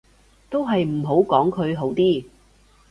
[0.49, 2.25] 都係唔好講佢好啲